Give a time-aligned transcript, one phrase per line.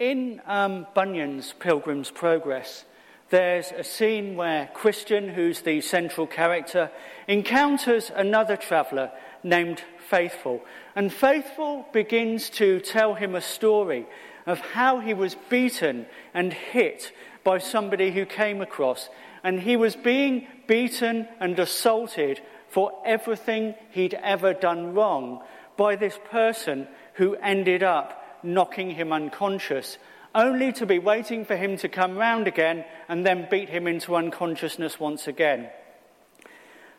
[0.00, 2.86] In um, Bunyan's Pilgrim's Progress,
[3.28, 6.90] there's a scene where Christian, who's the central character,
[7.28, 10.62] encounters another traveller named Faithful.
[10.96, 14.06] And Faithful begins to tell him a story
[14.46, 17.12] of how he was beaten and hit
[17.44, 19.10] by somebody who came across.
[19.44, 22.40] And he was being beaten and assaulted
[22.70, 25.42] for everything he'd ever done wrong
[25.76, 29.98] by this person who ended up knocking him unconscious,
[30.34, 34.14] only to be waiting for him to come round again and then beat him into
[34.14, 35.68] unconsciousness once again.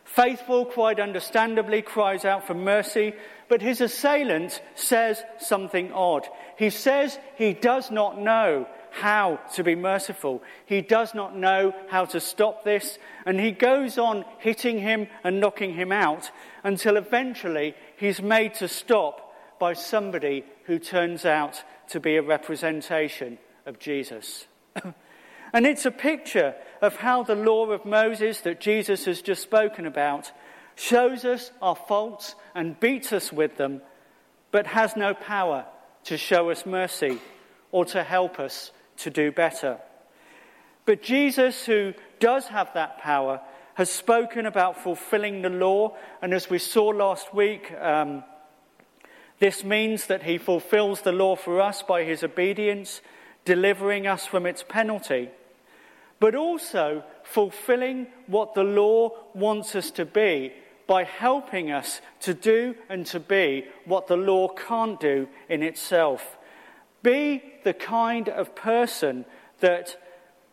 [0.04, 3.14] Faithful, quite understandably, cries out for mercy,
[3.48, 6.26] but his assailant says something odd.
[6.58, 10.42] He says he does not know how to be merciful.
[10.66, 15.40] He does not know how to stop this, and he goes on hitting him and
[15.40, 16.30] knocking him out
[16.62, 19.31] until eventually he's made to stop
[19.62, 24.48] by somebody who turns out to be a representation of Jesus.
[25.52, 29.86] and it's a picture of how the law of Moses that Jesus has just spoken
[29.86, 30.32] about
[30.74, 33.80] shows us our faults and beats us with them,
[34.50, 35.64] but has no power
[36.06, 37.20] to show us mercy
[37.70, 39.78] or to help us to do better.
[40.86, 43.40] But Jesus, who does have that power,
[43.74, 48.24] has spoken about fulfilling the law, and as we saw last week, um,
[49.42, 53.00] this means that he fulfills the law for us by his obedience,
[53.44, 55.30] delivering us from its penalty,
[56.20, 60.52] but also fulfilling what the law wants us to be
[60.86, 66.36] by helping us to do and to be what the law can't do in itself.
[67.02, 69.24] Be the kind of person
[69.58, 70.00] that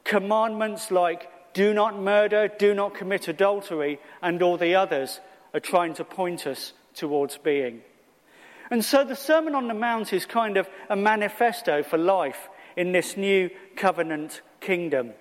[0.04, 5.20] commandments like do not murder, do not commit adultery, and all the others
[5.54, 7.84] are trying to point us towards being.
[8.72, 12.92] And so the Sermon on the Mount is kind of a manifesto for life in
[12.92, 15.14] this new covenant kingdom.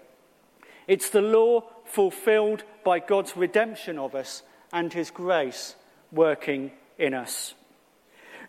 [0.86, 5.74] It's the law fulfilled by God's redemption of us and his grace
[6.12, 7.54] working in us.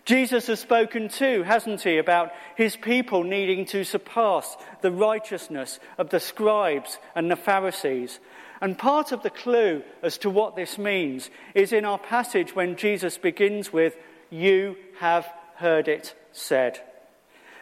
[0.05, 6.09] Jesus has spoken too, hasn't he, about his people needing to surpass the righteousness of
[6.09, 8.19] the scribes and the Pharisees.
[8.61, 12.75] And part of the clue as to what this means is in our passage when
[12.75, 13.95] Jesus begins with,
[14.29, 16.79] You have heard it said.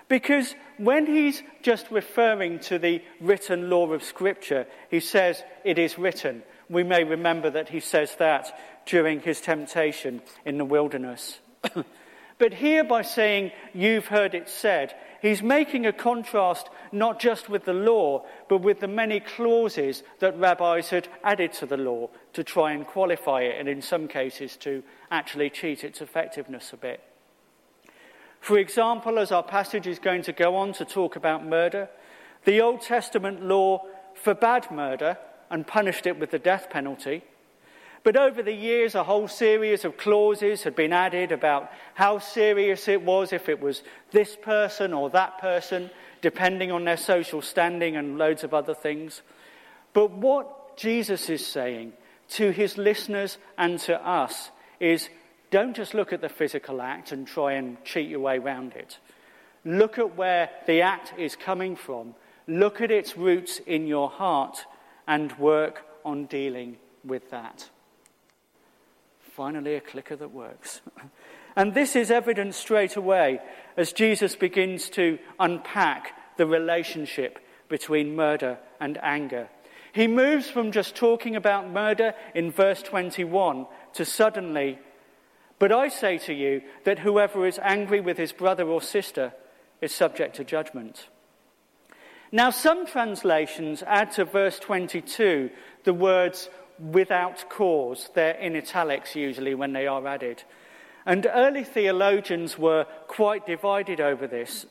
[0.07, 5.97] Because when he's just referring to the written law of Scripture, he says, It is
[5.97, 6.44] written.
[6.69, 11.39] We may remember that he says that during his temptation in the wilderness.
[12.39, 17.66] But here, by saying, You've heard it said, he's making a contrast not just with
[17.66, 22.44] the law, but with the many clauses that rabbis had added to the law to
[22.44, 27.02] try and qualify it, and in some cases to actually cheat its effectiveness a bit.
[28.42, 31.90] For example, as our passage is going to go on to talk about murder,
[32.46, 35.18] the Old Testament law forbade murder
[35.50, 37.24] and punished it with the death penalty.
[38.03, 42.88] But over the years, a whole series of clauses had been added about how serious
[42.88, 43.81] it was if it was
[44.12, 45.90] this person or that person,
[46.22, 49.24] depending on their social standing and loads of other things.
[49.94, 51.94] But what Jesus is saying
[52.29, 55.09] to his listeners and to us is
[55.49, 58.99] don't just look at the physical act and try and cheat your way around it.
[59.63, 62.15] Look at where the act is coming from.
[62.47, 64.65] Look at its roots in your heart
[65.07, 67.69] and work on dealing with that.
[69.19, 70.81] Finally, a clicker that works.
[71.55, 73.39] and this is evident straight away
[73.75, 77.39] as Jesus begins to unpack the relationship
[77.69, 79.49] between murder and anger.
[79.97, 84.78] He moves from just talking about murder in verse 21 to suddenly,
[85.58, 89.34] but I say to you that whoever is angry with his brother or sister
[89.81, 91.07] is subject to judgment.
[92.31, 95.50] Now, some translations add to verse 22
[95.84, 98.12] the words without cause.
[98.13, 100.44] They're in italics usually when they are added.
[101.07, 104.68] And early theologians were quite divided over this.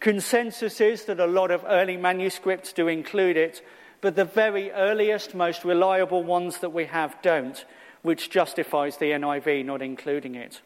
[0.00, 3.60] Consensus is that a lot of early manuscripts do include it,
[4.00, 7.64] but the very earliest, most reliable ones that we have don't,
[8.02, 10.60] which justifies the NIV not including it.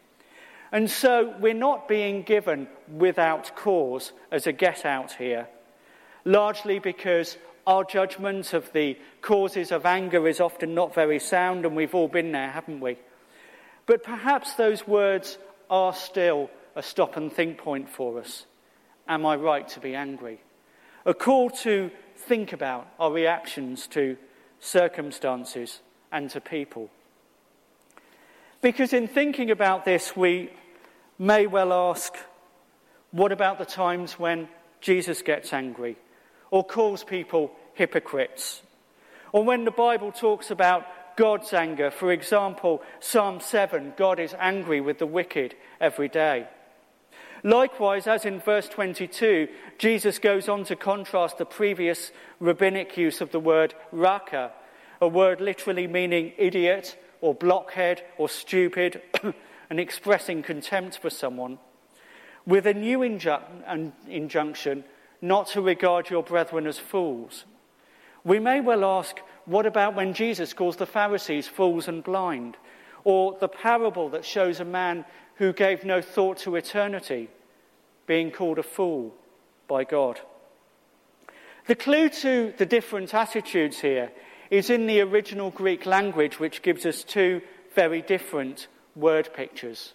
[0.71, 5.49] And so we're not being given without cause as a get out here,
[6.25, 7.37] largely because
[7.67, 12.09] our judgment of the causes of anger is often not very sound, and we've all
[12.09, 12.99] been there, haven't we?
[13.87, 15.39] But perhaps those words
[15.71, 18.47] are still a stop and think point for us.
[19.07, 20.41] Am I right to be angry?
[21.07, 21.91] A call to
[22.27, 24.17] think about our reactions to
[24.61, 25.81] circumstances
[26.11, 26.91] and to people.
[28.61, 30.51] Because in thinking about this, we
[31.19, 32.15] may well ask
[33.11, 34.49] what about the times when
[34.81, 35.97] Jesus gets angry
[36.51, 38.63] or calls people hypocrites.
[39.33, 40.87] Or when the Bible talks about
[41.17, 46.49] God's anger, for example, Psalm 7, God is angry with the wicked every day.
[47.45, 52.11] Likewise, as in verse 22, Jesus goes on to contrast the previous
[52.41, 54.51] rabbinic use of the word raka,
[54.99, 59.03] a word literally meaning idiot or blockhead or stupid,
[59.71, 61.59] and expressing contempt for someone,
[62.47, 64.85] with a new inju- injunction
[65.21, 67.45] not to regard your brethren as fools.
[68.25, 72.57] We may well ask, what about when Jesus calls the Pharisees fools and blind?
[73.05, 75.05] Or the parable that shows a man
[75.37, 77.29] who gave no thought to eternity,
[78.07, 79.15] being called a fool
[79.67, 80.21] by God.
[81.67, 84.13] The clue to the different attitudes here
[84.51, 87.41] is in the original Greek language, which gives us two
[87.75, 89.95] very different word pictures.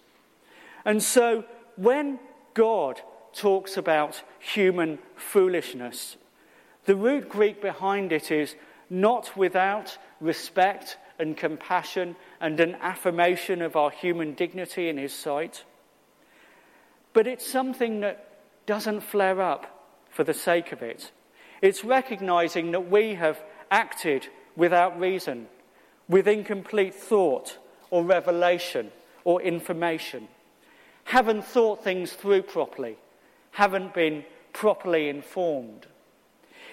[0.84, 1.44] And so,
[1.76, 2.18] when
[2.54, 3.00] God
[3.32, 6.16] talks about human foolishness,
[6.86, 8.56] the root Greek behind it is
[8.88, 15.64] not without respect and compassion and an affirmation of our human dignity in His sight.
[17.12, 18.30] But it's something that
[18.66, 19.66] doesn't flare up
[20.10, 21.10] for the sake of it.
[21.60, 25.48] It's recognizing that we have acted without reason,
[26.08, 27.58] with incomplete thought
[27.90, 28.90] or revelation
[29.24, 30.28] or information,
[31.04, 32.96] haven't thought things through properly,
[33.52, 35.86] haven't been properly informed.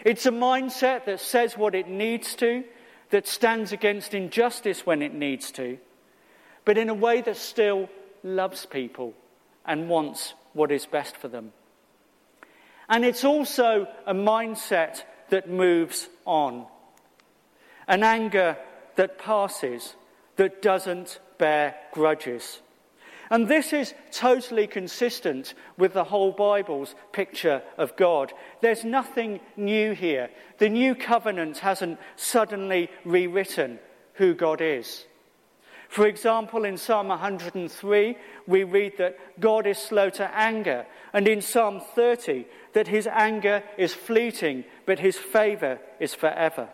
[0.06, 2.64] It's a mindset that says what it needs to,
[3.10, 5.78] that stands against injustice when it needs to,
[6.66, 7.90] but in a way that still
[8.24, 9.14] loves people
[9.66, 11.54] and wants what is best for them.
[12.90, 16.66] And it's also a mindset that moves on,
[17.88, 18.58] an anger
[18.96, 19.96] that passes,
[20.38, 22.62] that doesn't bear grudges.
[23.30, 28.32] And this is totally consistent with the whole Bible's picture of God.
[28.62, 30.30] There's nothing new here.
[30.60, 33.80] The new covenant hasn't suddenly rewritten
[34.14, 35.06] who God is.
[35.90, 41.42] For example, in Psalm 103, we read that God is slow to anger, and in
[41.42, 46.68] Psalm 30, that his anger is fleeting, but his favor is forever.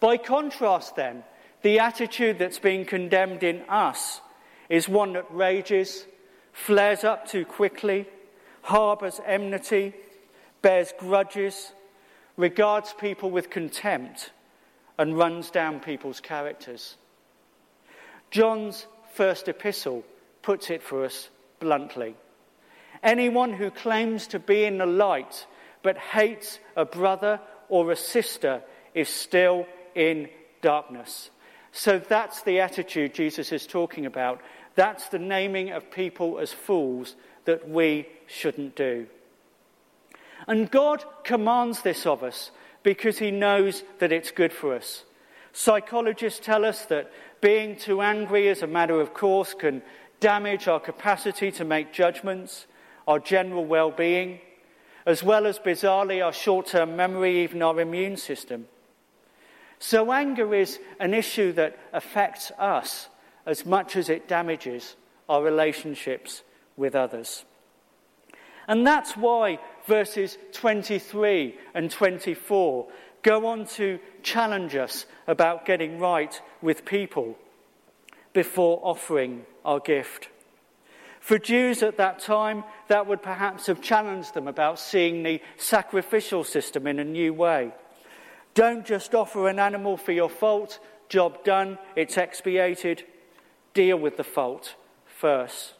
[0.00, 1.24] By contrast, then,
[1.62, 4.20] the attitude that's being condemned in us
[4.68, 6.06] is one that rages,
[6.52, 8.06] flares up too quickly,
[8.62, 9.94] harbours enmity,
[10.62, 11.72] bears grudges,
[12.36, 14.30] regards people with contempt,
[14.98, 16.96] and runs down people's characters.
[18.30, 20.04] John's first epistle
[20.42, 21.30] puts it for us
[21.60, 22.14] bluntly.
[23.02, 25.46] Anyone who claims to be in the light
[25.82, 28.62] but hates a brother or a sister
[28.94, 30.28] is still in
[30.60, 31.30] darkness.
[31.72, 34.40] So that's the attitude Jesus is talking about.
[34.78, 37.16] That's the naming of people as fools
[37.46, 39.08] that we shouldn't do.
[40.46, 42.52] And God commands this of us
[42.84, 45.02] because he knows that it's good for us.
[45.52, 47.10] Psychologists tell us that
[47.40, 49.82] being too angry as a matter of course can
[50.20, 52.68] damage our capacity to make judgments,
[53.08, 54.38] our general well being,
[55.04, 58.68] as well as bizarrely our short term memory, even our immune system.
[59.80, 63.08] So, anger is an issue that affects us
[63.48, 64.94] as much as it damages
[65.28, 66.42] our relationships
[66.76, 67.44] with others.
[68.68, 72.88] And that's why verses 23 and 24
[73.22, 77.36] go on to challenge us about getting right with people
[78.34, 80.28] before offering our gift.
[81.20, 86.44] For Jews at that time, that would perhaps have challenged them about seeing the sacrificial
[86.44, 87.72] system in a new way.
[88.54, 90.78] Don't just offer an animal for your fault,
[91.08, 93.04] job done, it's expiated.
[93.78, 94.74] Deal with the fault
[95.06, 95.74] first.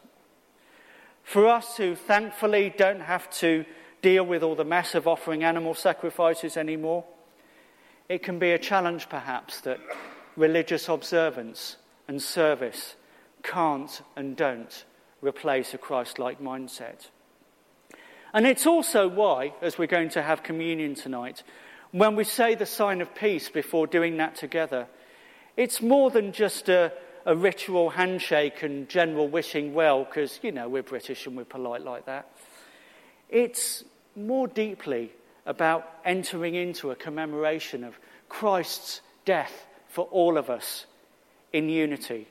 [1.24, 3.64] For us who thankfully don't have to
[4.02, 7.04] deal with all the mess of offering animal sacrifices anymore,
[8.08, 9.80] it can be a challenge perhaps that
[10.36, 11.76] religious observance
[12.06, 12.94] and service
[13.42, 14.84] can't and don't
[15.20, 17.08] replace a Christ like mindset.
[18.32, 21.42] And it's also why, as we're going to have communion tonight,
[21.90, 24.86] when we say the sign of peace before doing that together,
[25.56, 26.92] it's more than just a,
[27.28, 31.82] a ritual handshake and general wishing well, because, you know, we're British and we're polite
[31.82, 32.30] like that.
[33.28, 33.84] It's
[34.16, 35.12] more deeply
[35.44, 37.98] about entering into a commemoration of
[38.30, 40.86] Christ's death for all of us
[41.52, 42.26] in unity.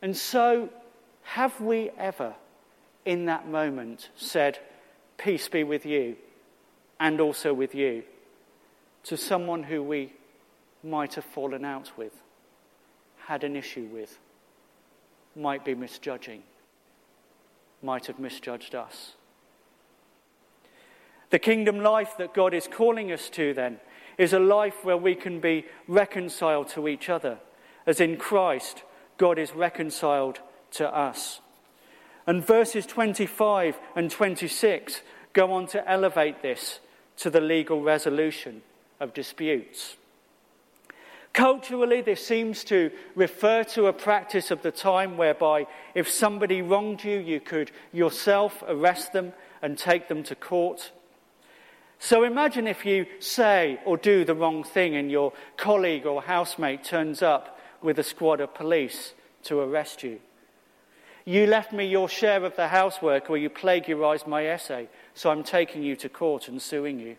[0.00, 0.70] And so,
[1.22, 2.34] have we ever,
[3.04, 4.58] in that moment, said,
[5.18, 6.16] Peace be with you,
[6.98, 8.02] and also with you,
[9.02, 10.14] to someone who we
[10.82, 12.12] might have fallen out with,
[13.26, 14.18] had an issue with,
[15.36, 16.42] might be misjudging,
[17.82, 19.12] might have misjudged us?
[21.30, 23.80] The kingdom life that God is calling us to, then,
[24.18, 27.38] is a life where we can be reconciled to each other,
[27.86, 28.82] as in Christ,
[29.16, 30.40] God is reconciled
[30.72, 31.40] to us.
[32.26, 35.02] And verses 25 and 26
[35.32, 36.80] go on to elevate this
[37.16, 38.62] to the legal resolution
[39.00, 39.96] of disputes.
[41.34, 47.02] Culturally, this seems to refer to a practice of the time whereby if somebody wronged
[47.02, 50.92] you, you could yourself arrest them and take them to court.
[51.98, 56.84] So imagine if you say or do the wrong thing and your colleague or housemate
[56.84, 60.20] turns up with a squad of police to arrest you.
[61.24, 65.42] You left me your share of the housework or you plagiarized my essay, so I'm
[65.42, 67.16] taking you to court and suing you.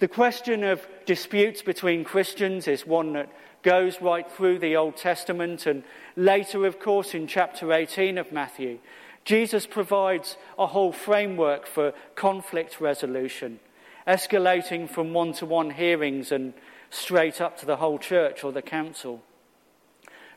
[0.00, 3.28] The question of disputes between Christians is one that
[3.62, 5.84] goes right through the Old Testament, and
[6.16, 8.78] later, of course, in chapter 18 of Matthew,
[9.26, 13.60] Jesus provides a whole framework for conflict resolution,
[14.08, 16.54] escalating from one to one hearings and
[16.88, 19.22] straight up to the whole church or the council.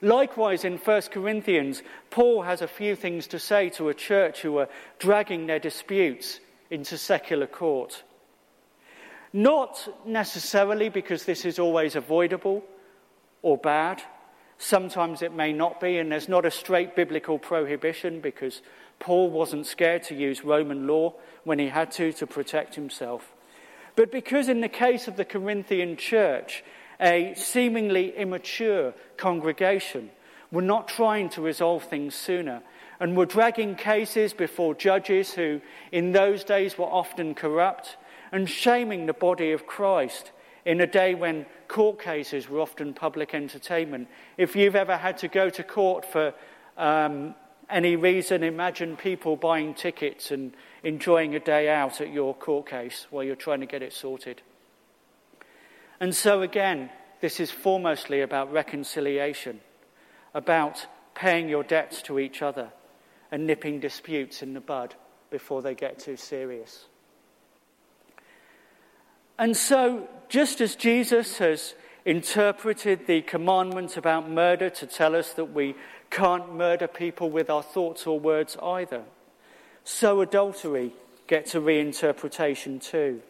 [0.01, 4.57] Likewise, in 1 Corinthians, Paul has a few things to say to a church who
[4.57, 4.67] are
[4.99, 8.03] dragging their disputes into secular court.
[9.33, 12.63] Not necessarily because this is always avoidable
[13.41, 14.01] or bad.
[14.59, 18.61] Sometimes it may not be, and there's not a straight biblical prohibition because
[18.99, 23.33] Paul wasn't scared to use Roman law when he had to to protect himself.
[23.95, 26.63] But because, in the case of the Corinthian church,
[27.01, 30.11] a seemingly immature congregation
[30.51, 32.61] were not trying to resolve things sooner
[32.99, 35.59] and were dragging cases before judges who,
[35.91, 37.97] in those days, were often corrupt
[38.33, 40.31] and shaming the body of Christ
[40.65, 44.07] in a day when court cases were often public entertainment.
[44.37, 46.33] If you've ever had to go to court for
[46.75, 47.35] um,
[47.69, 53.05] any reason, imagine people buying tickets and enjoying a day out at your court case
[53.11, 54.41] while you're trying to get it sorted.
[55.99, 56.89] And so, again,
[57.21, 59.59] this is foremostly about reconciliation,
[60.33, 62.71] about paying your debts to each other
[63.31, 64.95] and nipping disputes in the bud
[65.29, 66.87] before they get too serious.
[69.37, 71.75] And so, just as Jesus has
[72.05, 75.75] interpreted the commandment about murder to tell us that we
[76.09, 79.03] can't murder people with our thoughts or words either,
[79.83, 80.93] so adultery
[81.27, 83.21] gets a reinterpretation too.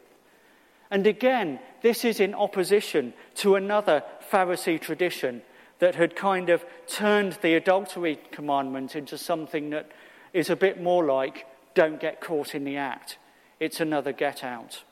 [0.92, 5.42] And again, this is in opposition to another Pharisee tradition
[5.80, 9.92] that had kind of turned the adultery commandment into something that
[10.34, 13.18] is a bit more like don't get caught in the act.
[13.60, 14.84] It's another get out.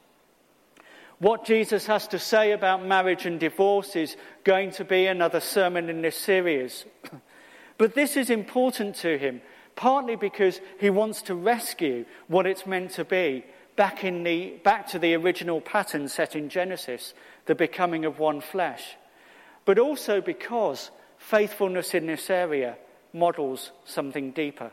[1.21, 5.87] What Jesus has to say about marriage and divorce is going to be another sermon
[5.87, 6.83] in this series.
[7.77, 9.39] but this is important to him,
[9.75, 14.87] partly because he wants to rescue what it's meant to be back, in the, back
[14.87, 17.13] to the original pattern set in Genesis,
[17.45, 18.95] the becoming of one flesh.
[19.63, 22.77] But also because faithfulness in this area
[23.13, 24.71] models something deeper.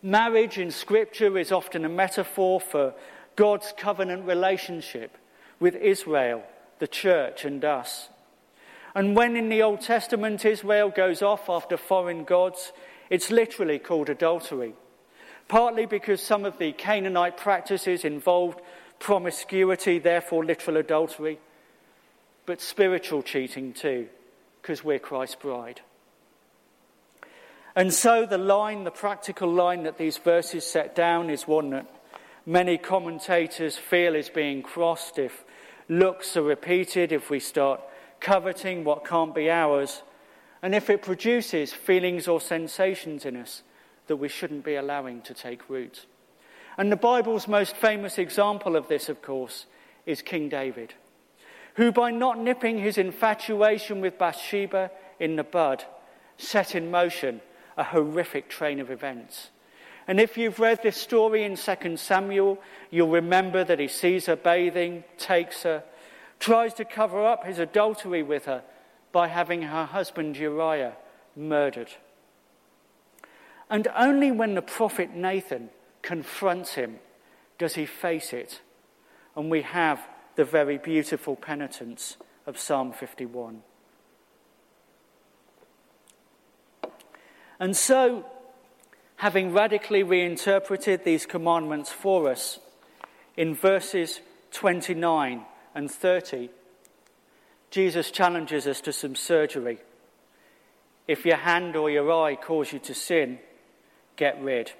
[0.00, 2.94] Marriage in Scripture is often a metaphor for
[3.36, 5.16] God's covenant relationship
[5.58, 6.42] with Israel,
[6.78, 8.08] the church, and us.
[8.94, 12.72] And when in the Old Testament Israel goes off after foreign gods,
[13.08, 14.74] it's literally called adultery.
[15.48, 18.60] Partly because some of the Canaanite practices involved
[18.98, 21.38] promiscuity, therefore literal adultery,
[22.46, 24.08] but spiritual cheating too,
[24.60, 25.80] because we're Christ's bride.
[27.74, 31.86] And so the line, the practical line that these verses set down is one that
[32.46, 35.44] many commentators feel is being crossed if
[35.88, 37.80] looks are repeated, if we start
[38.20, 40.02] coveting what can't be ours,
[40.62, 43.62] and if it produces feelings or sensations in us
[44.06, 46.06] that we shouldn't be allowing to take root.
[46.78, 49.66] And the Bible's most famous example of this, of course,
[50.06, 50.94] is King David,
[51.74, 55.84] who, by not nipping his infatuation with Bathsheba in the bud,
[56.36, 57.40] set in motion
[57.76, 59.50] a horrific train of events
[60.06, 62.58] and if you've read this story in 2 Samuel,
[62.90, 65.84] you'll remember that he sees her bathing, takes her,
[66.40, 68.62] tries to cover up his adultery with her
[69.12, 70.96] by having her husband Uriah
[71.36, 71.90] murdered.
[73.70, 75.70] And only when the prophet Nathan
[76.02, 76.98] confronts him
[77.58, 78.60] does he face it.
[79.36, 80.00] And we have
[80.34, 82.16] the very beautiful penitence
[82.46, 83.62] of Psalm 51.
[87.60, 88.26] And so
[89.22, 92.58] having radically reinterpreted these commandments for us
[93.36, 95.44] in verses 29
[95.76, 96.50] and 30,
[97.70, 99.78] Jesus challenges us to some surgery.
[101.06, 103.38] If your hand or your eye cause you to sin,
[104.16, 104.72] get rid.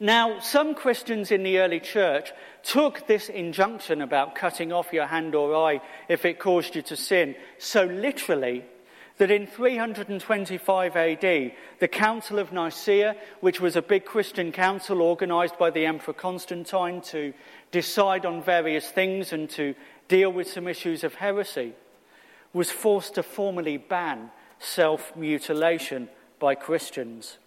[0.00, 2.32] Now, some Christians in the early church
[2.62, 6.96] took this injunction about cutting off your hand or eye if it caused you to
[6.96, 8.64] sin so literally
[9.18, 15.58] that in 325 AD, the Council of Nicaea, which was a big Christian council organized
[15.58, 17.34] by the Emperor Constantine to
[17.70, 19.74] decide on various things and to
[20.06, 21.74] deal with some issues of heresy,
[22.52, 26.08] was forced to formally ban self mutilation
[26.38, 27.38] by Christians.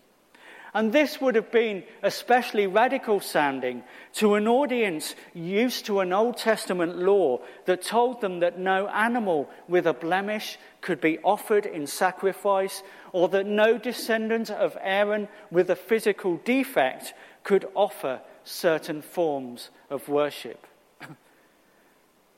[0.74, 6.38] And this would have been especially radical sounding to an audience used to an Old
[6.38, 11.88] Testament law that told them that no animal with a blemish could be offered in
[11.88, 17.14] sacrifice, or that no descendant of Aaron with a physical defect
[17.44, 20.66] could offer certain forms of worship.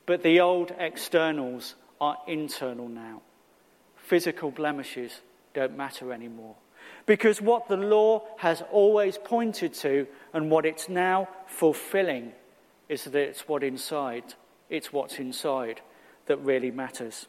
[0.06, 3.22] but the old externals are internal now.
[3.96, 5.20] Physical blemishes
[5.54, 6.56] don't matter anymore.
[7.06, 12.32] Because what the law has always pointed to and what it's now fulfilling
[12.88, 14.34] is that it's what inside,
[14.70, 15.80] it's what's inside
[16.26, 17.26] that really matters.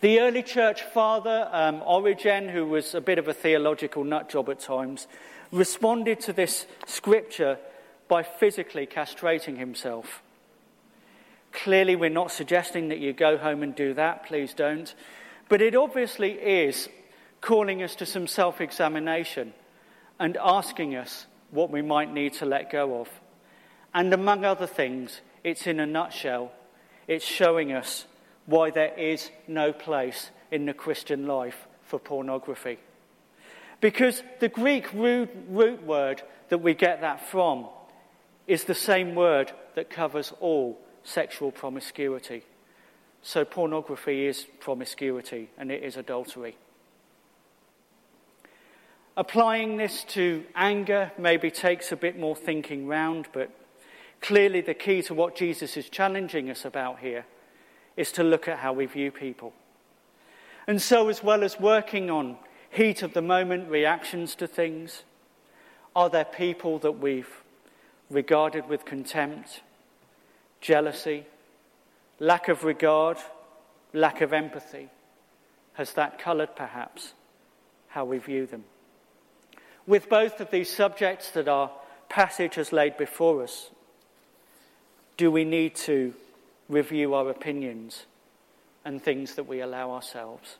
[0.00, 4.60] The early church father, um, Origen, who was a bit of a theological nutjob at
[4.60, 5.08] times,
[5.50, 7.58] responded to this scripture
[8.06, 10.22] by physically castrating himself.
[11.52, 14.94] Clearly, we're not suggesting that you go home and do that, please don't.
[15.48, 16.88] But it obviously is
[17.40, 19.54] calling us to some self examination
[20.18, 23.08] and asking us what we might need to let go of.
[23.94, 26.52] And among other things, it's in a nutshell,
[27.06, 28.06] it's showing us
[28.46, 32.78] why there is no place in the Christian life for pornography.
[33.80, 37.68] Because the Greek root, root word that we get that from
[38.46, 42.42] is the same word that covers all sexual promiscuity.
[43.22, 46.56] So pornography is promiscuity and it is adultery.
[49.18, 53.50] Applying this to anger maybe takes a bit more thinking round, but
[54.20, 57.26] clearly the key to what Jesus is challenging us about here
[57.96, 59.52] is to look at how we view people.
[60.68, 62.36] And so, as well as working on
[62.70, 65.02] heat of the moment reactions to things,
[65.96, 67.42] are there people that we've
[68.10, 69.62] regarded with contempt,
[70.60, 71.26] jealousy,
[72.20, 73.16] lack of regard,
[73.92, 74.90] lack of empathy?
[75.72, 77.14] Has that coloured perhaps
[77.88, 78.62] how we view them?
[79.88, 81.70] With both of these subjects that our
[82.10, 83.70] passage has laid before us,
[85.16, 86.14] do we need to
[86.68, 88.04] review our opinions
[88.84, 90.58] and things that we allow ourselves?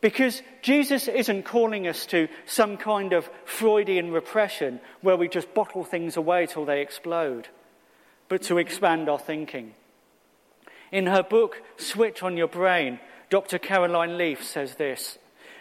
[0.00, 5.84] Because Jesus isn't calling us to some kind of Freudian repression where we just bottle
[5.84, 7.48] things away till they explode,
[8.28, 9.74] but to expand our thinking.
[10.90, 12.98] In her book, Switch on Your Brain,
[13.28, 13.58] Dr.
[13.58, 15.18] Caroline Leaf says this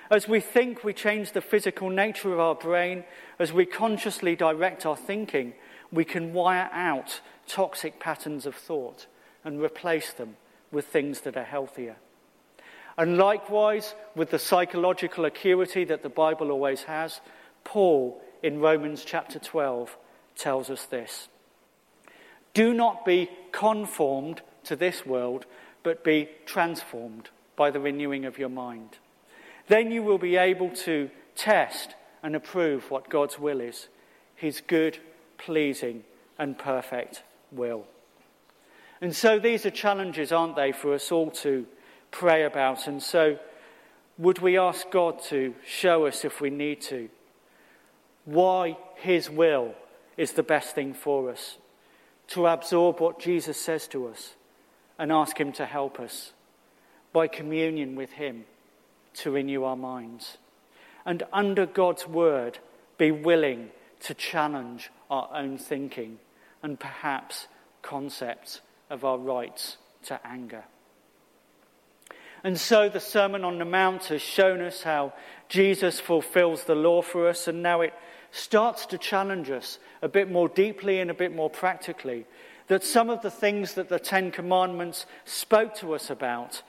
[0.10, 3.04] as we think, we change the physical nature of our brain.
[3.40, 5.54] As we consciously direct our thinking,
[5.92, 9.08] we can wire out toxic patterns of thought
[9.44, 10.38] and replace them
[10.72, 11.96] with things that are healthier.
[12.98, 17.20] And likewise, with the psychological acuity that the Bible always has,
[17.64, 19.98] Paul in Romans chapter 12
[20.36, 21.28] tells us this
[22.54, 25.46] Do not be conformed to this world,
[25.84, 28.98] but be transformed by the renewing of your mind.
[29.68, 33.88] Then you will be able to test and approve what God's will is
[34.36, 34.98] his good,
[35.38, 36.04] pleasing,
[36.38, 37.86] and perfect will.
[39.02, 41.66] And so these are challenges, aren't they, for us all to
[42.12, 42.88] pray about.
[42.88, 43.40] And so
[44.18, 47.10] would we ask God to show us, if we need to,
[48.26, 49.74] why his will
[50.18, 51.58] is the best thing for us?
[52.30, 54.34] To absorb what Jesus says to us
[54.98, 56.34] and ask him to help us
[57.14, 58.46] by communion with him
[59.16, 60.38] to renew our minds.
[61.06, 62.60] And under God's word,
[62.98, 63.70] be willing
[64.02, 66.20] to challenge our own thinking
[66.64, 67.48] and perhaps
[67.82, 70.64] concepts of our rights to anger.
[72.44, 75.14] And so the Sermon on the Mount has shown us how
[75.50, 77.94] Jesus fulfills the law for us, and now it
[78.30, 82.26] starts to challenge us a bit more deeply and a bit more practically
[82.68, 86.62] that some of the things that the Ten Commandments spoke to us about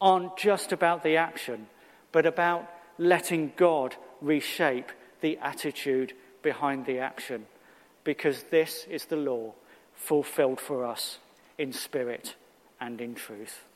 [0.00, 1.66] aren't just about the action,
[2.18, 7.46] but about letting God reshape the attitude behind the action,
[8.02, 9.52] because this is the law
[9.94, 11.20] fulfilled for us
[11.58, 12.34] in spirit
[12.80, 13.67] and in truth.